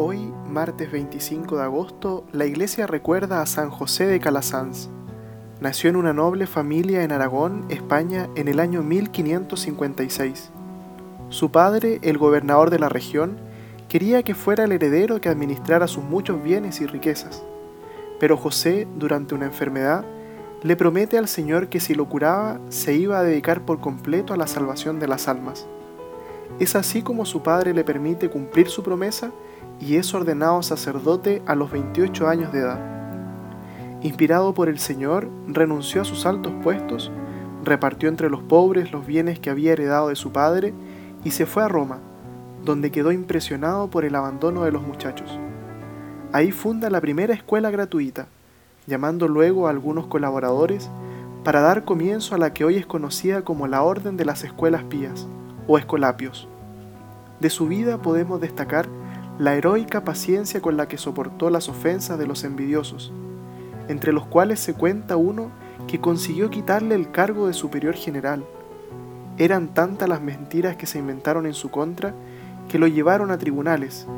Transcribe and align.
Hoy, 0.00 0.32
martes 0.48 0.92
25 0.92 1.56
de 1.56 1.64
agosto, 1.64 2.24
la 2.30 2.46
iglesia 2.46 2.86
recuerda 2.86 3.42
a 3.42 3.46
San 3.46 3.68
José 3.68 4.06
de 4.06 4.20
Calasanz. 4.20 4.88
Nació 5.60 5.90
en 5.90 5.96
una 5.96 6.12
noble 6.12 6.46
familia 6.46 7.02
en 7.02 7.10
Aragón, 7.10 7.64
España, 7.68 8.28
en 8.36 8.46
el 8.46 8.60
año 8.60 8.84
1556. 8.84 10.50
Su 11.30 11.50
padre, 11.50 11.98
el 12.02 12.16
gobernador 12.16 12.70
de 12.70 12.78
la 12.78 12.88
región, 12.88 13.38
quería 13.88 14.22
que 14.22 14.36
fuera 14.36 14.62
el 14.62 14.70
heredero 14.70 15.20
que 15.20 15.30
administrara 15.30 15.88
sus 15.88 16.04
muchos 16.04 16.40
bienes 16.44 16.80
y 16.80 16.86
riquezas. 16.86 17.42
Pero 18.20 18.36
José, 18.36 18.86
durante 18.98 19.34
una 19.34 19.46
enfermedad, 19.46 20.04
le 20.62 20.76
promete 20.76 21.18
al 21.18 21.26
Señor 21.26 21.68
que 21.68 21.80
si 21.80 21.96
lo 21.96 22.08
curaba, 22.08 22.60
se 22.68 22.94
iba 22.94 23.18
a 23.18 23.24
dedicar 23.24 23.62
por 23.62 23.80
completo 23.80 24.32
a 24.32 24.36
la 24.36 24.46
salvación 24.46 25.00
de 25.00 25.08
las 25.08 25.26
almas. 25.26 25.66
Es 26.60 26.76
así 26.76 27.02
como 27.02 27.26
su 27.26 27.42
padre 27.42 27.74
le 27.74 27.82
permite 27.82 28.30
cumplir 28.30 28.68
su 28.68 28.84
promesa 28.84 29.32
y 29.80 29.96
es 29.96 30.12
ordenado 30.14 30.62
sacerdote 30.62 31.42
a 31.46 31.54
los 31.54 31.70
28 31.70 32.28
años 32.28 32.52
de 32.52 32.60
edad. 32.60 32.98
Inspirado 34.02 34.54
por 34.54 34.68
el 34.68 34.78
Señor, 34.78 35.28
renunció 35.46 36.02
a 36.02 36.04
sus 36.04 36.26
altos 36.26 36.52
puestos, 36.62 37.10
repartió 37.64 38.08
entre 38.08 38.30
los 38.30 38.42
pobres 38.42 38.92
los 38.92 39.06
bienes 39.06 39.38
que 39.38 39.50
había 39.50 39.72
heredado 39.72 40.08
de 40.08 40.16
su 40.16 40.32
padre 40.32 40.72
y 41.24 41.32
se 41.32 41.46
fue 41.46 41.64
a 41.64 41.68
Roma, 41.68 41.98
donde 42.64 42.90
quedó 42.90 43.12
impresionado 43.12 43.88
por 43.88 44.04
el 44.04 44.14
abandono 44.14 44.64
de 44.64 44.72
los 44.72 44.82
muchachos. 44.82 45.38
Ahí 46.32 46.52
funda 46.52 46.90
la 46.90 47.00
primera 47.00 47.34
escuela 47.34 47.70
gratuita, 47.70 48.26
llamando 48.86 49.28
luego 49.28 49.66
a 49.66 49.70
algunos 49.70 50.06
colaboradores 50.06 50.90
para 51.44 51.60
dar 51.60 51.84
comienzo 51.84 52.34
a 52.34 52.38
la 52.38 52.52
que 52.52 52.64
hoy 52.64 52.76
es 52.76 52.86
conocida 52.86 53.42
como 53.42 53.66
la 53.66 53.82
Orden 53.82 54.16
de 54.16 54.24
las 54.24 54.44
Escuelas 54.44 54.84
Pías 54.84 55.26
o 55.66 55.78
Escolapios. 55.78 56.48
De 57.40 57.50
su 57.50 57.68
vida 57.68 58.02
podemos 58.02 58.40
destacar 58.40 58.88
la 59.38 59.54
heroica 59.54 60.02
paciencia 60.02 60.60
con 60.60 60.76
la 60.76 60.88
que 60.88 60.98
soportó 60.98 61.48
las 61.48 61.68
ofensas 61.68 62.18
de 62.18 62.26
los 62.26 62.42
envidiosos, 62.42 63.12
entre 63.86 64.12
los 64.12 64.26
cuales 64.26 64.58
se 64.58 64.74
cuenta 64.74 65.16
uno 65.16 65.52
que 65.86 66.00
consiguió 66.00 66.50
quitarle 66.50 66.96
el 66.96 67.12
cargo 67.12 67.46
de 67.46 67.52
superior 67.52 67.94
general. 67.94 68.44
Eran 69.38 69.74
tantas 69.74 70.08
las 70.08 70.20
mentiras 70.20 70.76
que 70.76 70.86
se 70.86 70.98
inventaron 70.98 71.46
en 71.46 71.54
su 71.54 71.70
contra 71.70 72.14
que 72.68 72.80
lo 72.80 72.88
llevaron 72.88 73.30
a 73.30 73.38
tribunales, 73.38 74.08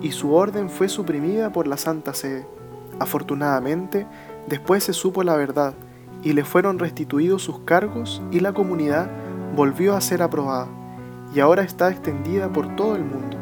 y 0.00 0.12
su 0.12 0.32
orden 0.32 0.70
fue 0.70 0.88
suprimida 0.88 1.52
por 1.52 1.66
la 1.66 1.76
Santa 1.76 2.14
Sede. 2.14 2.46
Afortunadamente, 2.98 4.06
después 4.48 4.82
se 4.82 4.94
supo 4.94 5.22
la 5.22 5.36
verdad, 5.36 5.74
y 6.22 6.32
le 6.32 6.42
fueron 6.42 6.78
restituidos 6.78 7.42
sus 7.42 7.60
cargos 7.60 8.22
y 8.30 8.40
la 8.40 8.52
comunidad 8.52 9.10
volvió 9.54 9.94
a 9.94 10.00
ser 10.00 10.22
aprobada, 10.22 10.68
y 11.34 11.40
ahora 11.40 11.62
está 11.62 11.90
extendida 11.90 12.48
por 12.50 12.74
todo 12.76 12.96
el 12.96 13.04
mundo. 13.04 13.39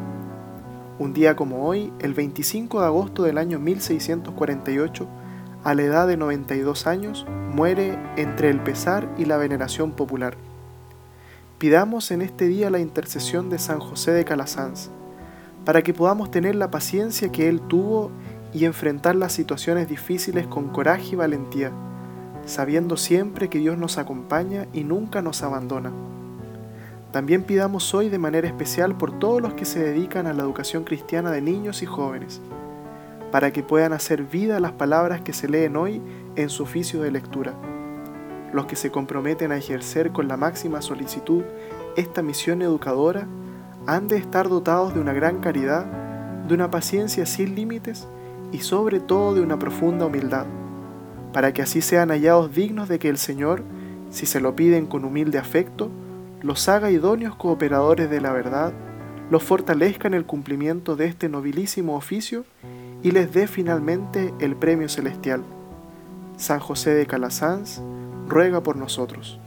Un 0.99 1.13
día 1.13 1.37
como 1.37 1.65
hoy, 1.65 1.93
el 2.01 2.13
25 2.13 2.81
de 2.81 2.87
agosto 2.87 3.23
del 3.23 3.39
año 3.39 3.61
1648, 3.61 5.07
a 5.63 5.75
la 5.75 5.83
edad 5.83 6.09
de 6.09 6.17
92 6.17 6.89
años, 6.89 7.25
muere 7.55 7.97
entre 8.17 8.51
el 8.51 8.61
pesar 8.61 9.09
y 9.17 9.25
la 9.25 9.37
veneración 9.37 9.93
popular. 9.93 10.37
Pidamos 11.59 12.11
en 12.11 12.21
este 12.21 12.49
día 12.49 12.69
la 12.69 12.81
intercesión 12.81 13.49
de 13.49 13.61
San 13.61 13.79
José 13.79 14.11
de 14.11 14.25
Calasanz, 14.25 14.91
para 15.65 15.83
que 15.83 15.95
podamos 15.95 16.33
tener 16.33 16.57
la 16.57 16.73
paciencia 16.73 17.31
que 17.31 17.49
él 17.49 17.61
tuvo 17.61 18.11
y 18.53 18.65
enfrentar 18.65 19.15
las 19.15 19.33
situaciones 19.33 19.89
difíciles 19.89 20.49
con 20.49 20.67
coraje 20.67 21.11
y 21.13 21.15
valentía, 21.15 21.71
sabiendo 22.45 22.97
siempre 22.97 23.49
que 23.49 23.61
Dios 23.61 23.79
nos 23.79 23.99
acompaña 23.99 24.67
y 24.73 24.83
nunca 24.83 25.23
nos 25.23 25.45
abandona. 25.45 25.93
También 27.13 27.45
pidamos 27.45 27.95
hoy 27.95 28.11
de 28.11 28.19
manera 28.19 28.47
especial 28.47 28.97
por 28.97 29.19
todos 29.19 29.41
los 29.41 29.55
que 29.55 29.65
se 29.65 29.81
dedican 29.81 30.27
a 30.27 30.35
la 30.35 30.43
educación 30.43 30.85
cristiana 30.85 31.31
de 31.31 31.41
niños 31.41 31.83
y 31.83 31.87
jóvenes, 31.87 32.43
para 33.33 33.51
que 33.51 33.63
puedan 33.63 33.95
hacer 33.95 34.25
vida 34.25 34.61
las 34.61 34.73
palabras 34.73 35.23
que 35.23 35.33
se 35.33 35.49
leen 35.49 35.77
hoy 35.77 36.03
en 36.37 36.51
su 36.51 36.65
oficio 36.65 37.01
de 37.01 37.11
lectura. 37.11 37.55
Los 38.53 38.67
que 38.67 38.77
se 38.77 38.91
comprometen 38.91 39.53
a 39.53 39.57
ejercer 39.57 40.13
con 40.13 40.29
la 40.29 40.37
máxima 40.37 40.83
solicitud 40.83 41.45
esta 41.97 42.23
misión 42.23 42.61
educadora 42.61 43.27
han 43.87 44.09
de 44.09 44.19
estar 44.19 44.51
dotados 44.51 44.93
de 44.93 45.01
una 45.01 45.15
gran 45.15 45.41
caridad, 45.41 45.87
de 46.47 46.55
una 46.55 46.71
paciencia 46.71 47.25
sin 47.25 47.55
límites 47.55 48.07
y 48.53 48.59
sobre 48.59 49.01
todo 49.01 49.35
de 49.35 49.41
una 49.41 49.59
profunda 49.59 50.07
humildad, 50.07 50.45
para 51.33 51.55
que 51.55 51.63
así 51.63 51.81
sean 51.81 52.11
hallados 52.11 52.55
dignos 52.55 52.89
de 52.89 52.99
que 52.99 53.09
el 53.09 53.17
Señor, 53.17 53.63
si 54.11 54.27
se 54.27 54.41
lo 54.41 54.55
piden 54.55 54.87
con 54.87 55.05
humilde 55.05 55.39
afecto, 55.39 55.91
los 56.43 56.69
haga 56.69 56.91
idóneos 56.91 57.35
cooperadores 57.37 58.11
de 58.11 58.21
la 58.21 58.33
verdad, 58.33 58.73
los 59.31 59.43
fortalezca 59.43 60.09
en 60.09 60.15
el 60.15 60.25
cumplimiento 60.25 60.97
de 60.97 61.07
este 61.07 61.29
nobilísimo 61.29 61.97
oficio 61.97 62.45
y 63.03 63.11
les 63.11 63.33
dé 63.33 63.47
finalmente 63.47 64.33
el 64.41 64.57
premio 64.57 64.89
celestial. 64.89 65.43
San 66.37 66.61
José 66.61 66.95
de 66.95 67.07
Calasanz 67.07 67.81
ruega 68.27 68.63
por 68.63 68.77
nosotros. 68.77 69.41